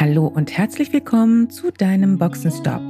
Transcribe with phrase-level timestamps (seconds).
[0.00, 2.80] Hallo und herzlich willkommen zu deinem Boxenstopp,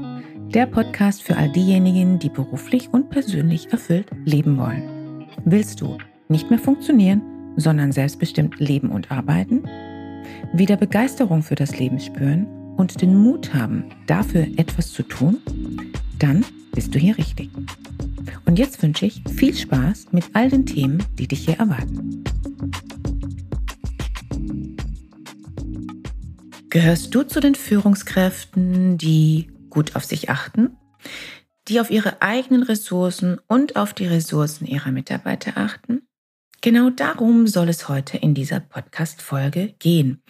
[0.52, 5.26] der Podcast für all diejenigen, die beruflich und persönlich erfüllt leben wollen.
[5.46, 5.96] Willst du
[6.28, 7.22] nicht mehr funktionieren,
[7.56, 9.66] sondern selbstbestimmt leben und arbeiten?
[10.52, 15.38] Wieder Begeisterung für das Leben spüren und den Mut haben, dafür etwas zu tun?
[16.18, 16.44] Dann
[16.74, 17.48] bist du hier richtig.
[18.44, 22.17] Und jetzt wünsche ich viel Spaß mit all den Themen, die dich hier erwarten.
[26.70, 30.76] Gehörst du zu den Führungskräften, die gut auf sich achten,
[31.66, 36.02] die auf ihre eigenen Ressourcen und auf die Ressourcen ihrer Mitarbeiter achten?
[36.60, 40.22] Genau darum soll es heute in dieser Podcast-Folge gehen.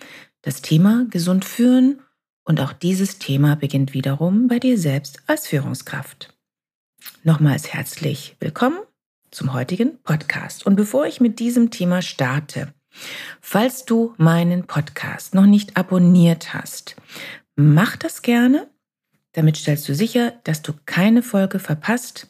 [0.42, 2.02] Das Thema gesund führen
[2.45, 6.39] und auch dieses Thema beginnt wiederum bei dir selbst als Führungskraft.
[7.25, 8.78] Nochmals herzlich willkommen
[9.33, 10.66] zum heutigen Podcast.
[10.66, 12.73] Und bevor ich mit diesem Thema starte,
[13.40, 16.96] Falls du meinen Podcast noch nicht abonniert hast,
[17.56, 18.68] mach das gerne.
[19.32, 22.28] Damit stellst du sicher, dass du keine Folge verpasst.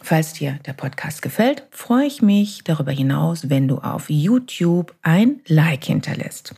[0.00, 5.40] Falls dir der Podcast gefällt, freue ich mich darüber hinaus, wenn du auf YouTube ein
[5.46, 6.54] Like hinterlässt.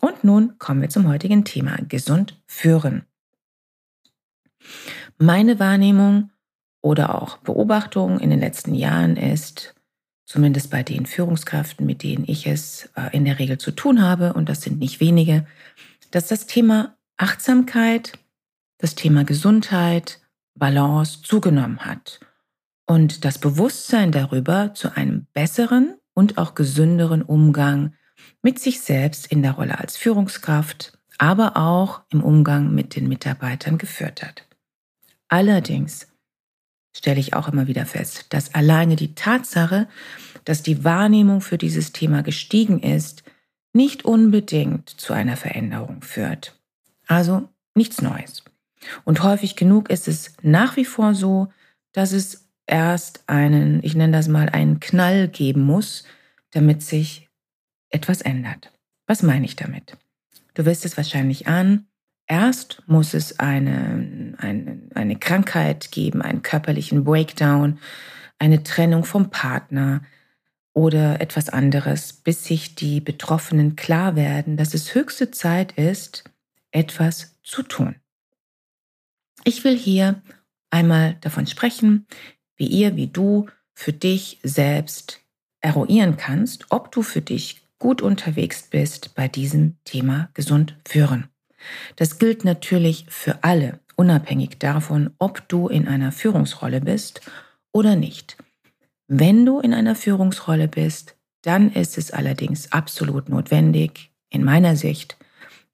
[0.00, 3.06] Und nun kommen wir zum heutigen Thema Gesund führen.
[5.18, 6.30] Meine Wahrnehmung
[6.82, 9.74] oder auch Beobachtung in den letzten Jahren ist,
[10.24, 14.32] zumindest bei den Führungskräften, mit denen ich es äh, in der Regel zu tun habe,
[14.32, 15.46] und das sind nicht wenige,
[16.10, 18.12] dass das Thema Achtsamkeit,
[18.78, 20.20] das Thema Gesundheit,
[20.54, 22.20] Balance zugenommen hat
[22.86, 27.94] und das Bewusstsein darüber zu einem besseren und auch gesünderen Umgang
[28.42, 33.78] mit sich selbst in der Rolle als Führungskraft, aber auch im Umgang mit den Mitarbeitern
[33.78, 34.46] geführt hat.
[35.28, 36.08] Allerdings
[36.96, 39.88] stelle ich auch immer wieder fest, dass alleine die Tatsache,
[40.44, 43.24] dass die Wahrnehmung für dieses Thema gestiegen ist,
[43.72, 46.58] nicht unbedingt zu einer Veränderung führt.
[47.06, 48.44] Also nichts Neues.
[49.04, 51.48] Und häufig genug ist es nach wie vor so,
[51.92, 56.04] dass es erst einen, ich nenne das mal, einen Knall geben muss,
[56.52, 57.28] damit sich
[57.90, 58.72] etwas ändert.
[59.06, 59.96] Was meine ich damit?
[60.54, 61.86] Du wirst es wahrscheinlich an,
[62.26, 67.78] Erst muss es eine, eine, eine Krankheit geben, einen körperlichen Breakdown,
[68.38, 70.02] eine Trennung vom Partner
[70.72, 76.24] oder etwas anderes, bis sich die Betroffenen klar werden, dass es höchste Zeit ist,
[76.72, 77.96] etwas zu tun.
[79.44, 80.22] Ich will hier
[80.70, 82.06] einmal davon sprechen,
[82.56, 85.20] wie ihr, wie du für dich selbst
[85.60, 91.28] eruieren kannst, ob du für dich gut unterwegs bist bei diesem Thema gesund führen.
[91.96, 97.20] Das gilt natürlich für alle, unabhängig davon, ob du in einer Führungsrolle bist
[97.72, 98.36] oder nicht.
[99.08, 105.16] Wenn du in einer Führungsrolle bist, dann ist es allerdings absolut notwendig, in meiner Sicht,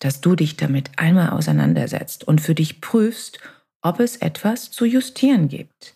[0.00, 3.38] dass du dich damit einmal auseinandersetzt und für dich prüfst,
[3.82, 5.94] ob es etwas zu justieren gibt.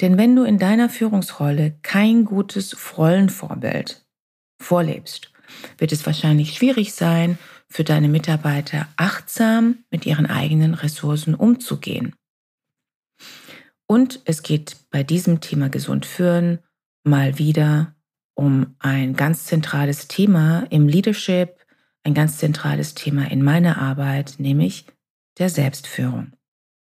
[0.00, 4.04] Denn wenn du in deiner Führungsrolle kein gutes Rollenvorbild
[4.60, 5.30] vorlebst,
[5.78, 7.38] wird es wahrscheinlich schwierig sein,
[7.72, 12.14] für deine Mitarbeiter achtsam mit ihren eigenen Ressourcen umzugehen.
[13.86, 16.58] Und es geht bei diesem Thema Gesund führen
[17.02, 17.94] mal wieder
[18.34, 21.56] um ein ganz zentrales Thema im Leadership,
[22.04, 24.86] ein ganz zentrales Thema in meiner Arbeit, nämlich
[25.38, 26.32] der Selbstführung.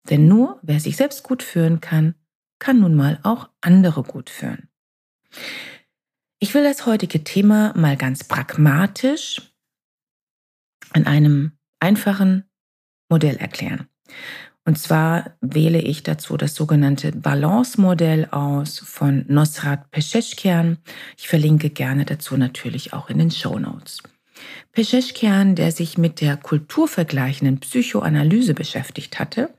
[0.09, 2.15] Denn nur wer sich selbst gut führen kann,
[2.59, 4.69] kann nun mal auch andere gut führen.
[6.41, 9.50] Ich will das heutige Thema mal ganz pragmatisch
[10.93, 12.45] an einem einfachen
[13.09, 13.87] Modell erklären.
[14.65, 20.79] Und zwar wähle ich dazu das sogenannte Balance-Modell aus von Nosrat Pescheshkian.
[21.17, 24.03] Ich verlinke gerne dazu natürlich auch in den Show Notes.
[24.73, 29.53] Pescheshkian, der sich mit der kulturvergleichenden Psychoanalyse beschäftigt hatte,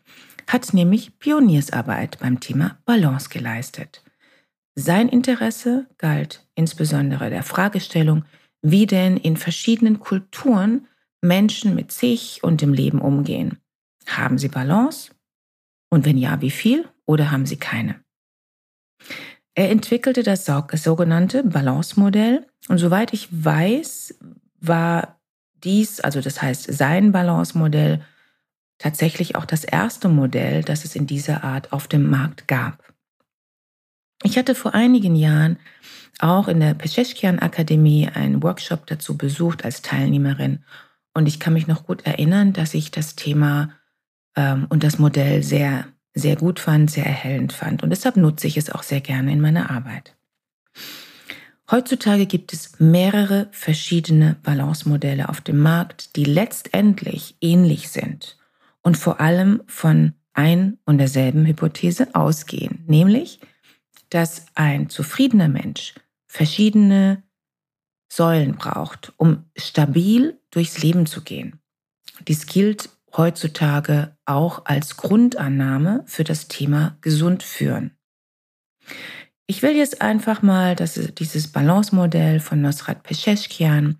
[0.47, 4.03] hat nämlich Pioniersarbeit beim Thema Balance geleistet.
[4.75, 8.23] Sein Interesse galt insbesondere der Fragestellung,
[8.61, 10.87] wie denn in verschiedenen Kulturen
[11.21, 13.59] Menschen mit sich und dem Leben umgehen.
[14.07, 15.11] Haben sie Balance?
[15.89, 16.87] Und wenn ja, wie viel?
[17.05, 18.03] Oder haben sie keine?
[19.53, 24.17] Er entwickelte das sogenannte Balance-Modell und soweit ich weiß,
[24.59, 25.19] war
[25.63, 28.03] dies, also das heißt sein Balance-Modell,
[28.77, 32.93] tatsächlich auch das erste Modell, das es in dieser Art auf dem Markt gab.
[34.23, 35.59] Ich hatte vor einigen Jahren
[36.19, 40.63] auch in der Pescheshkian Akademie einen Workshop dazu besucht als Teilnehmerin
[41.13, 43.71] und ich kann mich noch gut erinnern, dass ich das Thema
[44.35, 47.83] ähm, und das Modell sehr, sehr gut fand, sehr erhellend fand.
[47.83, 50.15] Und deshalb nutze ich es auch sehr gerne in meiner Arbeit.
[51.69, 58.37] Heutzutage gibt es mehrere verschiedene Balance-Modelle auf dem Markt, die letztendlich ähnlich sind
[58.81, 63.39] und vor allem von ein und derselben Hypothese ausgehen, nämlich,
[64.09, 65.95] dass ein zufriedener Mensch
[66.27, 67.23] verschiedene
[68.11, 71.61] Säulen braucht, um stabil durchs Leben zu gehen.
[72.27, 77.91] Dies gilt heutzutage auch als Grundannahme für das Thema gesund führen.
[79.47, 83.99] Ich will jetzt einfach mal das, dieses Balance-Modell von Nosrat Pescheshkian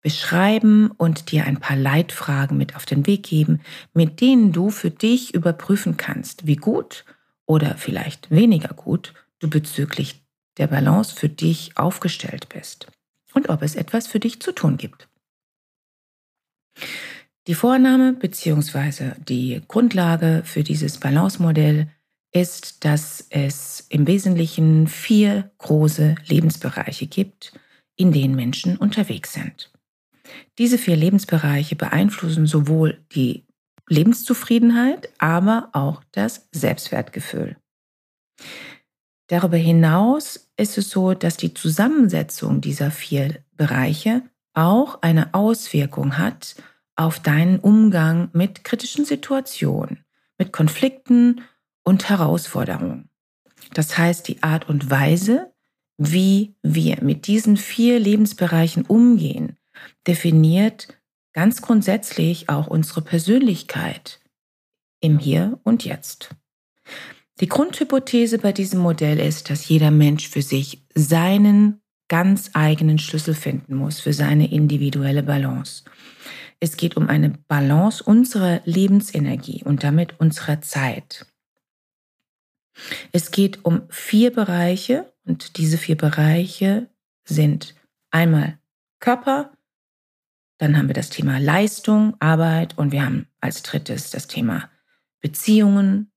[0.00, 3.60] beschreiben und dir ein paar Leitfragen mit auf den Weg geben,
[3.92, 7.04] mit denen du für dich überprüfen kannst, wie gut
[7.46, 10.24] oder vielleicht weniger gut du bezüglich
[10.56, 12.86] der Balance für dich aufgestellt bist
[13.34, 15.08] und ob es etwas für dich zu tun gibt.
[17.46, 19.12] Die Vorname bzw.
[19.26, 21.88] die Grundlage für dieses Balance-Modell
[22.32, 27.52] ist, dass es im Wesentlichen vier große Lebensbereiche gibt,
[27.96, 29.72] in denen Menschen unterwegs sind.
[30.58, 33.44] Diese vier Lebensbereiche beeinflussen sowohl die
[33.88, 37.56] Lebenszufriedenheit, aber auch das Selbstwertgefühl.
[39.30, 44.22] Darüber hinaus ist es so, dass die Zusammensetzung dieser vier Bereiche
[44.54, 46.56] auch eine Auswirkung hat
[46.96, 50.04] auf deinen Umgang mit kritischen Situationen,
[50.36, 51.42] mit Konflikten
[51.84, 53.08] und Herausforderungen.
[53.72, 55.52] Das heißt, die Art und Weise,
[55.96, 59.56] wie wir mit diesen vier Lebensbereichen umgehen,
[60.08, 61.00] definiert
[61.34, 64.18] ganz grundsätzlich auch unsere Persönlichkeit
[64.98, 66.34] im Hier und Jetzt.
[67.40, 73.34] Die Grundhypothese bei diesem Modell ist, dass jeder Mensch für sich seinen ganz eigenen Schlüssel
[73.34, 75.84] finden muss für seine individuelle Balance.
[76.58, 81.26] Es geht um eine Balance unserer Lebensenergie und damit unserer Zeit.
[83.12, 86.90] Es geht um vier Bereiche und diese vier Bereiche
[87.24, 87.74] sind
[88.10, 88.58] einmal
[88.98, 89.52] Körper,
[90.58, 94.68] dann haben wir das Thema Leistung, Arbeit und wir haben als drittes das Thema
[95.20, 96.09] Beziehungen,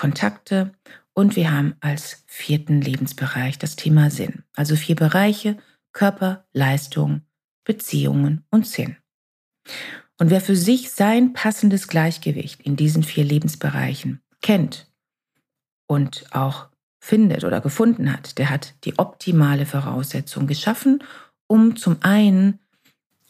[0.00, 0.72] Kontakte
[1.12, 4.44] und wir haben als vierten Lebensbereich das Thema Sinn.
[4.56, 5.58] Also vier Bereiche,
[5.92, 7.20] Körper, Leistung,
[7.64, 8.96] Beziehungen und Sinn.
[10.18, 14.90] Und wer für sich sein passendes Gleichgewicht in diesen vier Lebensbereichen kennt
[15.86, 16.68] und auch
[16.98, 21.04] findet oder gefunden hat, der hat die optimale Voraussetzung geschaffen,
[21.46, 22.58] um zum einen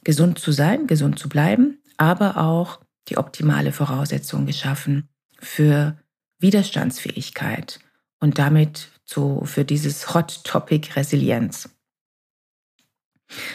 [0.05, 2.79] gesund zu sein, gesund zu bleiben, aber auch
[3.09, 5.09] die optimale Voraussetzung geschaffen
[5.41, 5.97] für
[6.41, 7.81] Widerstandsfähigkeit
[8.19, 11.69] und damit zu, für dieses Hot Topic Resilienz.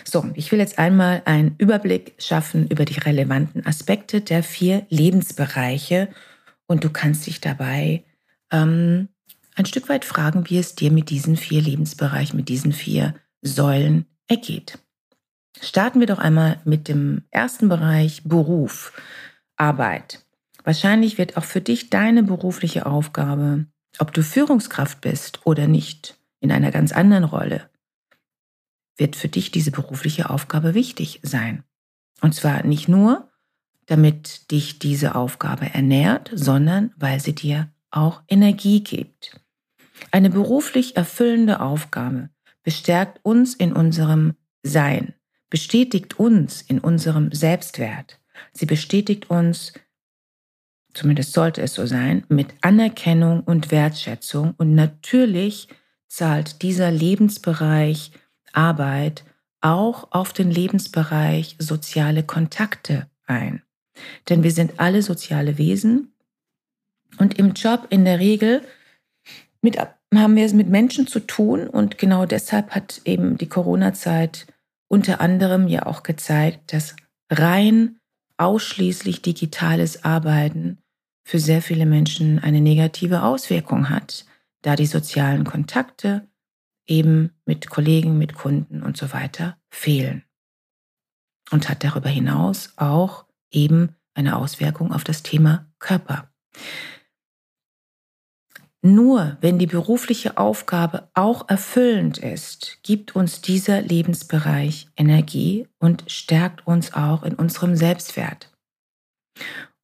[0.03, 6.09] So, ich will jetzt einmal einen Überblick schaffen über die relevanten Aspekte der vier Lebensbereiche
[6.65, 8.03] und du kannst dich dabei
[8.51, 9.09] ähm,
[9.55, 14.05] ein Stück weit fragen, wie es dir mit diesen vier Lebensbereichen, mit diesen vier Säulen
[14.27, 14.79] ergeht.
[15.61, 18.91] Starten wir doch einmal mit dem ersten Bereich Beruf,
[19.55, 20.25] Arbeit.
[20.65, 23.67] Wahrscheinlich wird auch für dich deine berufliche Aufgabe,
[24.00, 27.69] ob du Führungskraft bist oder nicht, in einer ganz anderen Rolle,
[28.97, 31.63] wird für dich diese berufliche Aufgabe wichtig sein.
[32.21, 33.31] Und zwar nicht nur,
[33.85, 39.39] damit dich diese Aufgabe ernährt, sondern weil sie dir auch Energie gibt.
[40.11, 42.29] Eine beruflich erfüllende Aufgabe
[42.63, 44.33] bestärkt uns in unserem
[44.63, 45.13] Sein,
[45.51, 48.19] bestätigt uns in unserem Selbstwert.
[48.51, 49.73] Sie bestätigt uns,
[50.95, 54.56] zumindest sollte es so sein, mit Anerkennung und Wertschätzung.
[54.57, 55.68] Und natürlich
[56.07, 58.11] zahlt dieser Lebensbereich
[58.54, 59.23] Arbeit
[59.61, 63.61] auch auf den Lebensbereich soziale Kontakte ein.
[64.30, 66.14] Denn wir sind alle soziale Wesen
[67.18, 68.61] und im Job in der Regel
[69.61, 74.47] mit, haben wir es mit Menschen zu tun und genau deshalb hat eben die Corona-Zeit
[74.87, 76.95] unter anderem ja auch gezeigt, dass
[77.30, 77.97] rein
[78.37, 80.78] ausschließlich digitales Arbeiten
[81.25, 84.25] für sehr viele Menschen eine negative Auswirkung hat,
[84.61, 86.27] da die sozialen Kontakte
[86.87, 90.23] eben mit Kollegen, mit Kunden und so weiter fehlen.
[91.51, 96.29] Und hat darüber hinaus auch eben eine Auswirkung auf das Thema Körper.
[98.81, 106.67] Nur wenn die berufliche Aufgabe auch erfüllend ist, gibt uns dieser Lebensbereich Energie und stärkt
[106.67, 108.51] uns auch in unserem Selbstwert.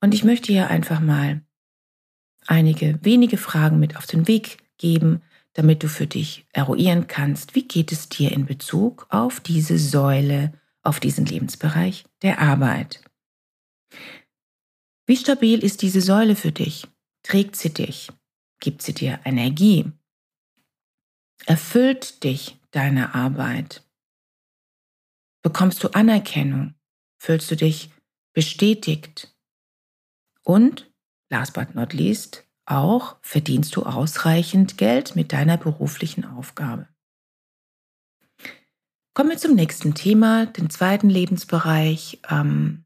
[0.02, 1.42] Und ich möchte hier einfach mal
[2.48, 5.22] einige wenige Fragen mit auf den Weg geben,
[5.54, 10.54] damit du für dich eruieren kannst, wie geht es dir in Bezug auf diese Säule,
[10.82, 13.04] auf diesen Lebensbereich der Arbeit.
[15.06, 16.88] Wie stabil ist diese Säule für dich?
[17.24, 18.12] Trägt sie dich?
[18.60, 19.92] Gibt sie dir Energie?
[21.46, 23.84] Erfüllt dich deiner Arbeit?
[25.44, 26.76] Bekommst du Anerkennung?
[27.20, 27.92] Fühlst du dich
[28.34, 29.36] bestätigt?
[30.44, 30.92] Und,
[31.30, 36.88] last but not least, auch verdienst du ausreichend Geld mit deiner beruflichen Aufgabe.
[39.14, 42.86] Kommen wir zum nächsten Thema, den zweiten Lebensbereich, ähm,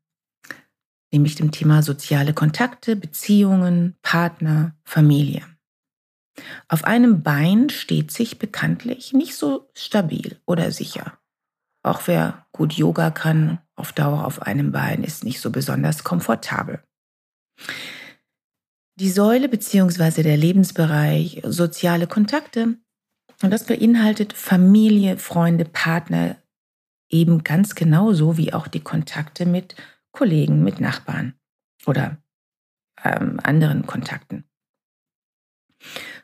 [1.12, 5.46] nämlich dem Thema soziale Kontakte, Beziehungen, Partner, Familie.
[6.68, 11.20] Auf einem Bein steht sich bekanntlich nicht so stabil oder sicher.
[11.84, 16.84] Auch wer gut Yoga kann, auf Dauer auf einem Bein ist nicht so besonders komfortabel.
[18.98, 20.24] Die Säule bzw.
[20.24, 22.78] der Lebensbereich soziale Kontakte,
[23.42, 26.38] und das beinhaltet Familie, Freunde, Partner,
[27.10, 29.76] eben ganz genauso wie auch die Kontakte mit
[30.12, 31.36] Kollegen, mit Nachbarn
[31.86, 32.18] oder
[33.04, 34.46] ähm, anderen Kontakten.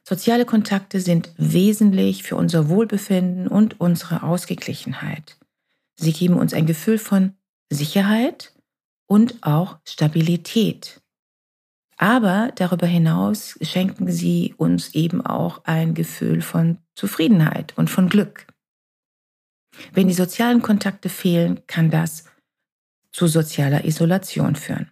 [0.04, 5.38] Soziale Kontakte sind wesentlich für unser Wohlbefinden und unsere Ausgeglichenheit.
[5.96, 7.36] Sie geben uns ein Gefühl von
[7.70, 8.54] Sicherheit
[9.06, 11.01] und auch Stabilität.
[12.02, 18.48] Aber darüber hinaus schenken sie uns eben auch ein Gefühl von Zufriedenheit und von Glück.
[19.94, 22.26] Wenn die sozialen Kontakte fehlen, kann das
[23.12, 24.92] zu sozialer Isolation führen.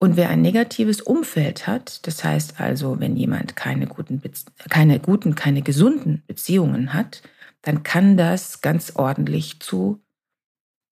[0.00, 4.20] Und wer ein negatives Umfeld hat, das heißt also, wenn jemand keine guten,
[4.68, 7.22] keine guten, keine gesunden Beziehungen hat,
[7.62, 10.02] dann kann das ganz ordentlich zu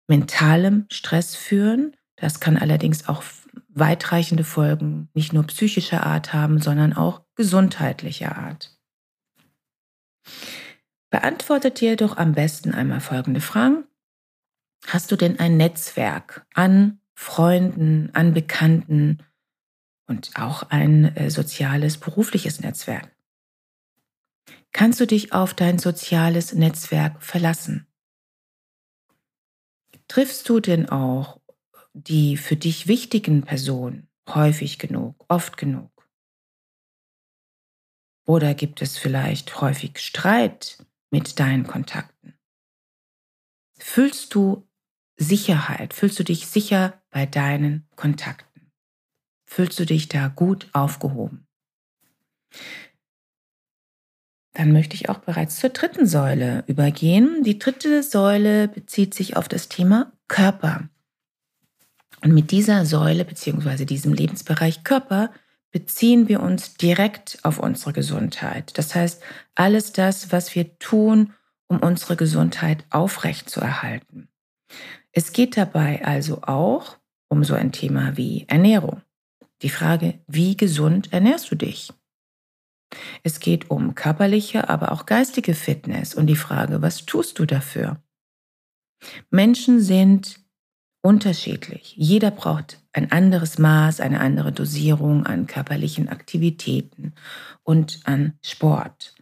[0.09, 1.95] mentalem Stress führen.
[2.17, 3.23] Das kann allerdings auch
[3.79, 8.77] weitreichende Folgen nicht nur psychischer Art haben, sondern auch gesundheitlicher Art.
[11.11, 13.85] Beantwortet dir doch am besten einmal folgende Fragen.
[14.87, 19.23] Hast du denn ein Netzwerk an Freunden, an Bekannten
[20.07, 23.11] und auch ein äh, soziales, berufliches Netzwerk.
[24.73, 27.87] Kannst du dich auf dein soziales Netzwerk verlassen?
[30.09, 31.41] Triffst du denn auch
[31.97, 35.91] die für dich wichtigen Personen häufig genug, oft genug?
[38.27, 42.35] Oder gibt es vielleicht häufig Streit mit deinen Kontakten?
[43.79, 44.69] Fühlst du
[45.17, 45.95] Sicherheit?
[45.95, 48.73] Fühlst du dich sicher bei deinen Kontakten?
[49.47, 51.47] Fühlst du dich da gut aufgehoben?
[54.53, 57.43] Dann möchte ich auch bereits zur dritten Säule übergehen.
[57.43, 60.89] Die dritte Säule bezieht sich auf das Thema Körper.
[62.23, 63.85] Und mit dieser Säule bzw.
[63.85, 65.31] diesem Lebensbereich Körper
[65.71, 68.79] beziehen wir uns direkt auf unsere Gesundheit.
[68.79, 69.23] Das heißt,
[69.55, 71.35] alles das, was wir tun,
[71.69, 74.29] um unsere Gesundheit aufrechtzuerhalten.
[75.13, 76.97] Es geht dabei also auch
[77.29, 79.03] um so ein Thema wie Ernährung.
[79.63, 81.93] Die Frage, wie gesund ernährst du dich?
[83.23, 88.01] Es geht um körperliche, aber auch geistige Fitness und die Frage, was tust du dafür?
[89.31, 90.46] Menschen sind
[91.07, 91.95] unterschiedlich.
[91.97, 97.15] Jeder braucht ein anderes Maß, eine andere Dosierung an körperlichen Aktivitäten
[97.63, 99.15] und an Sport.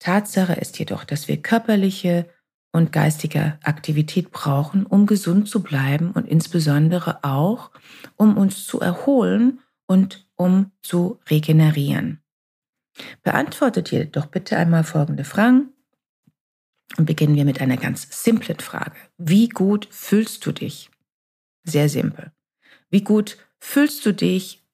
[0.00, 2.28] Tatsache ist jedoch, dass wir körperliche
[2.72, 7.70] und geistige Aktivität brauchen, um gesund zu bleiben und insbesondere auch,
[8.16, 12.24] um uns zu erholen und um zu regenerieren.
[13.22, 15.68] Beantwortet ihr doch bitte einmal folgende Fragen
[16.96, 18.96] und beginnen wir mit einer ganz simplen Frage.
[19.16, 20.90] Wie gut fühlst du dich?
[21.64, 22.32] Sehr simpel.
[22.90, 24.64] Wie gut fühlst du dich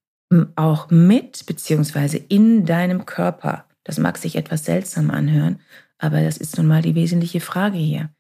[0.57, 2.23] auch mit bzw.
[2.29, 3.67] in deinem Körper?
[3.85, 5.61] Das mag sich etwas seltsam anhören,
[5.99, 8.11] aber das ist nun mal die wesentliche Frage hier.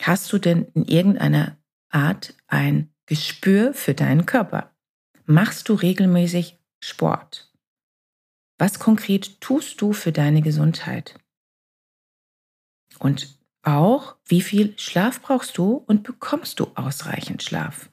[0.00, 1.56] Hast du denn in irgendeiner
[1.90, 4.74] Art ein Gespür für deinen Körper?
[5.26, 7.52] Machst du regelmäßig Sport?
[8.58, 11.18] Was konkret tust du für deine Gesundheit?
[12.98, 13.37] Und
[13.76, 17.90] auch, wie viel Schlaf brauchst du und bekommst du ausreichend Schlaf?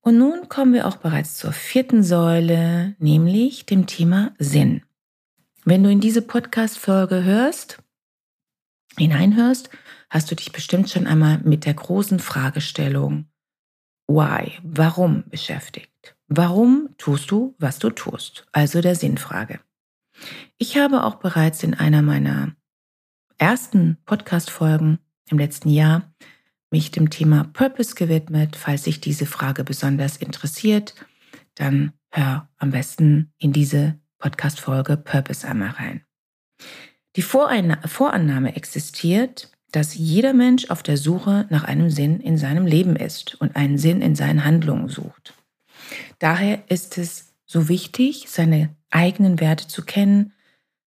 [0.00, 4.82] Und nun kommen wir auch bereits zur vierten Säule, nämlich dem Thema Sinn.
[5.64, 7.82] Wenn du in diese Podcast-Folge hörst,
[8.98, 9.70] hineinhörst,
[10.10, 13.26] hast du dich bestimmt schon einmal mit der großen Fragestellung
[14.06, 16.14] Why, warum beschäftigt.
[16.28, 18.46] Warum tust du, was du tust?
[18.52, 19.60] Also der Sinnfrage.
[20.58, 22.54] Ich habe auch bereits in einer meiner
[23.38, 24.98] ersten Podcast-Folgen
[25.30, 26.12] im letzten Jahr
[26.70, 28.56] mich dem Thema Purpose gewidmet.
[28.56, 30.94] Falls dich diese Frage besonders interessiert,
[31.54, 36.04] dann hör am besten in diese Podcast-Folge Purpose einmal rein.
[37.16, 42.96] Die Vorannahme existiert, dass jeder Mensch auf der Suche nach einem Sinn in seinem Leben
[42.96, 45.34] ist und einen Sinn in seinen Handlungen sucht.
[46.18, 50.32] Daher ist es so wichtig, seine eigenen Werte zu kennen,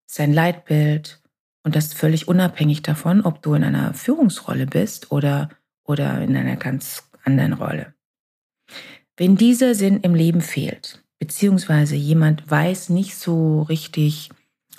[0.05, 1.22] sein Leitbild
[1.63, 5.49] und das völlig unabhängig davon, ob du in einer Führungsrolle bist oder,
[5.83, 7.93] oder in einer ganz anderen Rolle.
[9.17, 14.29] Wenn dieser Sinn im Leben fehlt, beziehungsweise jemand weiß nicht so richtig,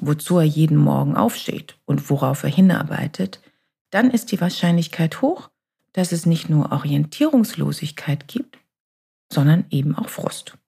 [0.01, 3.41] wozu er jeden Morgen aufsteht und worauf er hinarbeitet,
[3.91, 5.51] dann ist die Wahrscheinlichkeit hoch,
[5.93, 8.59] dass es nicht nur Orientierungslosigkeit gibt,
[9.33, 10.59] sondern eben auch Frust.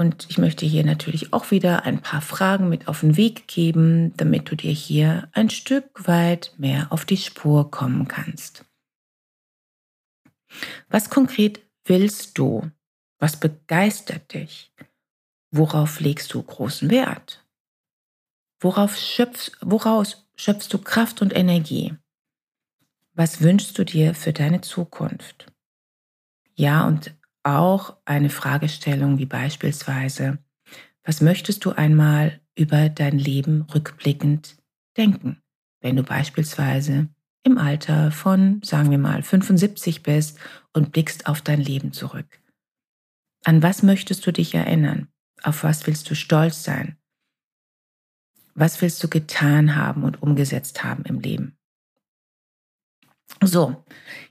[0.00, 4.16] Und ich möchte hier natürlich auch wieder ein paar Fragen mit auf den Weg geben,
[4.16, 8.64] damit du dir hier ein Stück weit mehr auf die Spur kommen kannst.
[10.88, 12.70] Was konkret willst du?
[13.18, 14.72] Was begeistert dich?
[15.50, 17.44] Worauf legst du großen Wert?
[18.58, 21.94] Worauf schöpfst, woraus schöpfst du Kraft und Energie?
[23.12, 25.52] Was wünschst du dir für deine Zukunft?
[26.54, 30.38] Ja, und auch eine Fragestellung wie beispielsweise,
[31.04, 34.56] was möchtest du einmal über dein Leben rückblickend
[34.96, 35.40] denken,
[35.80, 37.08] wenn du beispielsweise
[37.42, 40.38] im Alter von, sagen wir mal, 75 bist
[40.72, 42.40] und blickst auf dein Leben zurück.
[43.44, 45.08] An was möchtest du dich erinnern?
[45.42, 46.98] Auf was willst du stolz sein?
[48.54, 51.56] Was willst du getan haben und umgesetzt haben im Leben?
[53.42, 53.84] So,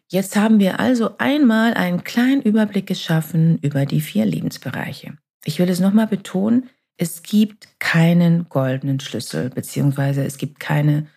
[0.10, 5.18] jetzt haben wir also einmal einen kleinen Überblick geschaffen über die vier Lebensbereiche.
[5.46, 11.08] Ich will es nochmal betonen, es gibt keinen goldenen Schlüssel, beziehungsweise es gibt keine,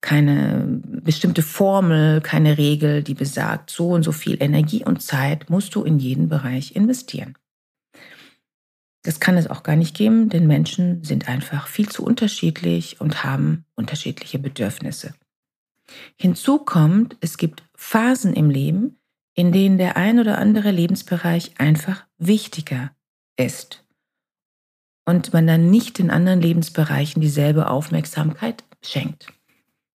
[0.00, 5.74] keine bestimmte Formel, keine Regel, die besagt, so und so viel Energie und Zeit musst
[5.74, 7.34] du in jeden Bereich investieren.
[9.02, 13.22] Das kann es auch gar nicht geben, denn Menschen sind einfach viel zu unterschiedlich und
[13.22, 15.14] haben unterschiedliche Bedürfnisse.
[16.16, 18.98] Hinzu kommt, es gibt Phasen im Leben,
[19.34, 22.90] in denen der ein oder andere Lebensbereich einfach wichtiger
[23.36, 23.84] ist
[25.04, 29.28] und man dann nicht in anderen Lebensbereichen dieselbe Aufmerksamkeit schenkt.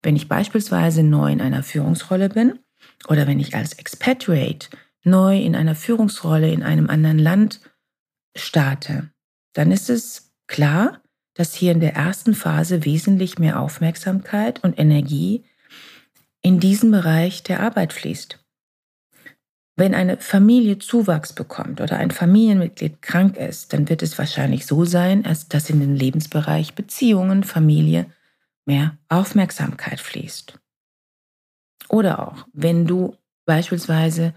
[0.02, 2.60] Wenn ich beispielsweise neu in einer Führungsrolle bin
[3.08, 4.70] oder wenn ich als Expatriate
[5.04, 7.62] neu in einer Führungsrolle in einem anderen Land
[8.36, 9.12] starte,
[9.54, 11.02] dann ist es klar,
[11.34, 15.44] dass hier in der ersten Phase wesentlich mehr Aufmerksamkeit und Energie
[16.42, 18.40] in diesen Bereich der Arbeit fließt.
[19.76, 24.86] Wenn eine Familie Zuwachs bekommt oder ein Familienmitglied krank ist, dann wird es wahrscheinlich so
[24.86, 28.08] sein, dass in den Lebensbereich Beziehungen, Familie
[28.66, 30.60] mehr Aufmerksamkeit fließt.
[31.90, 34.34] Oder auch, wenn du beispielsweise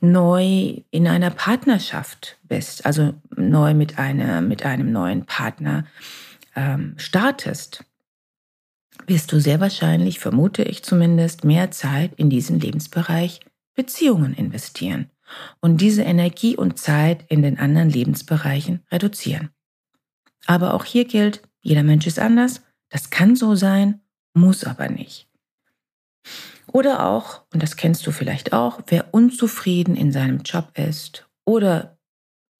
[0.00, 5.84] neu in einer Partnerschaft bist, also neu mit, einer, mit einem neuen Partner
[6.56, 7.84] ähm, startest,
[9.10, 13.40] wirst du sehr wahrscheinlich, vermute ich zumindest, mehr Zeit in diesen Lebensbereich
[13.74, 15.10] Beziehungen investieren
[15.60, 19.50] und diese Energie und Zeit in den anderen Lebensbereichen reduzieren.
[20.46, 24.00] Aber auch hier gilt, jeder Mensch ist anders, das kann so sein,
[24.32, 25.28] muss aber nicht.
[26.68, 31.98] Oder auch, und das kennst du vielleicht auch, wer unzufrieden in seinem Job ist oder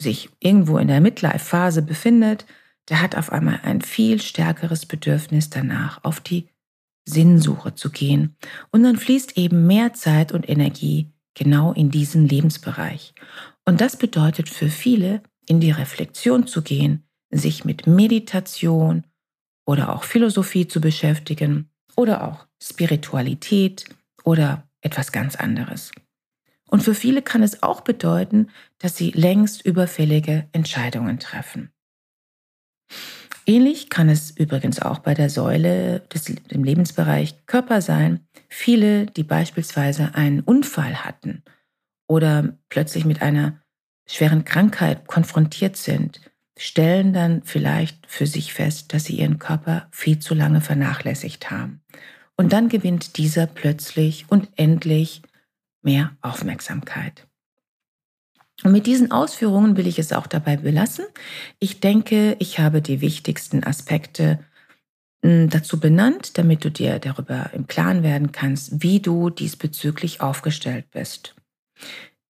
[0.02, 2.44] sich irgendwo in der Midlife-Phase befindet,
[2.90, 6.48] der hat auf einmal ein viel stärkeres Bedürfnis danach, auf die
[7.04, 8.36] Sinnsuche zu gehen.
[8.72, 13.14] Und dann fließt eben mehr Zeit und Energie genau in diesen Lebensbereich.
[13.64, 19.04] Und das bedeutet für viele, in die Reflexion zu gehen, sich mit Meditation
[19.64, 23.84] oder auch Philosophie zu beschäftigen oder auch Spiritualität
[24.24, 25.92] oder etwas ganz anderes.
[26.68, 28.48] Und für viele kann es auch bedeuten,
[28.78, 31.72] dass sie längst überfällige Entscheidungen treffen.
[33.46, 38.20] Ähnlich kann es übrigens auch bei der Säule des, im Lebensbereich Körper sein.
[38.48, 41.42] Viele, die beispielsweise einen Unfall hatten
[42.06, 43.60] oder plötzlich mit einer
[44.06, 46.20] schweren Krankheit konfrontiert sind,
[46.58, 51.82] stellen dann vielleicht für sich fest, dass sie ihren Körper viel zu lange vernachlässigt haben.
[52.36, 55.22] Und dann gewinnt dieser plötzlich und endlich
[55.82, 57.29] mehr Aufmerksamkeit.
[58.62, 61.06] Und mit diesen Ausführungen will ich es auch dabei belassen.
[61.58, 64.40] Ich denke, ich habe die wichtigsten Aspekte
[65.24, 70.90] hm, dazu benannt, damit du dir darüber im Klaren werden kannst, wie du diesbezüglich aufgestellt
[70.90, 71.34] bist.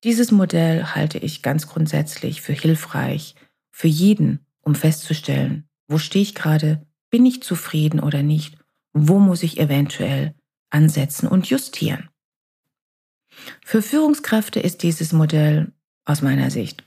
[0.05, 3.35] Dieses Modell halte ich ganz grundsätzlich für hilfreich
[3.71, 8.59] für jeden, um festzustellen, wo stehe ich gerade, bin ich zufrieden oder nicht,
[8.93, 10.35] wo muss ich eventuell
[10.71, 12.09] ansetzen und justieren.
[13.65, 15.73] Für Führungskräfte ist dieses Modell
[16.05, 16.85] aus meiner Sicht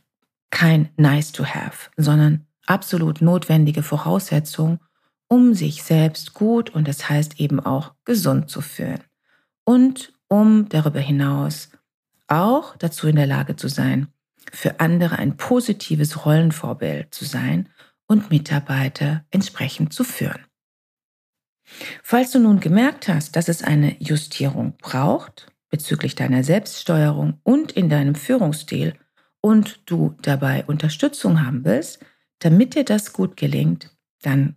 [0.49, 4.80] kein Nice to Have, sondern absolut notwendige Voraussetzung,
[5.28, 9.04] um sich selbst gut und das heißt eben auch gesund zu fühlen
[9.65, 11.69] und um darüber hinaus
[12.28, 14.08] auch dazu in der Lage zu sein,
[14.52, 17.69] für andere ein positives Rollenvorbild zu sein
[18.08, 20.45] und Mitarbeiter entsprechend zu führen.
[22.04, 27.90] Falls du nun gemerkt hast, dass es eine Justierung braucht bezüglich deiner Selbststeuerung und in
[27.90, 28.94] deinem Führungsstil
[29.42, 32.00] und du dabei Unterstützung haben willst,
[32.38, 33.90] damit dir das gut gelingt,
[34.22, 34.56] dann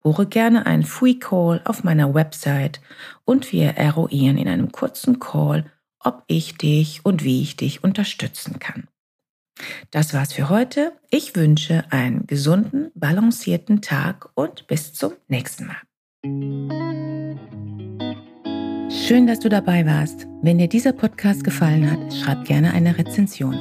[0.00, 2.80] buche gerne einen Free Call auf meiner Website
[3.24, 8.60] und wir eruieren in einem kurzen Call, ob ich dich und wie ich dich unterstützen
[8.60, 8.86] kann.
[9.90, 10.92] Das war's für heute.
[11.10, 16.93] Ich wünsche einen gesunden, balancierten Tag und bis zum nächsten Mal.
[19.06, 20.26] Schön, dass du dabei warst.
[20.40, 23.54] Wenn dir dieser Podcast gefallen hat, schreib gerne eine Rezension.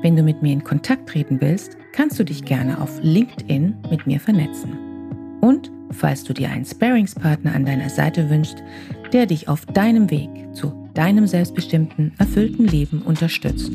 [0.00, 4.06] Wenn du mit mir in Kontakt treten willst, kannst du dich gerne auf LinkedIn mit
[4.06, 4.78] mir vernetzen.
[5.42, 8.62] Und falls du dir einen Sparingspartner an deiner Seite wünschst,
[9.12, 13.72] der dich auf deinem Weg zu deinem selbstbestimmten, erfüllten Leben unterstützt,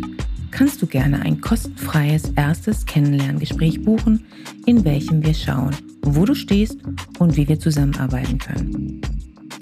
[0.50, 4.26] kannst du gerne ein kostenfreies erstes Kennenlerngespräch buchen,
[4.65, 6.80] in welchem wir schauen, wo du stehst
[7.20, 9.02] und wie wir zusammenarbeiten können.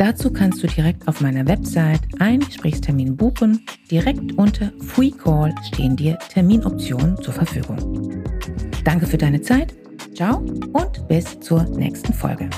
[0.04, 3.66] Dazu kannst du direkt auf meiner Website einen Gesprächstermin buchen.
[3.90, 8.22] Direkt unter Free Call stehen dir Terminoptionen zur Verfügung.
[8.84, 9.74] Danke für deine Zeit.
[10.14, 10.40] Ciao
[10.74, 12.50] und bis zur nächsten Folge.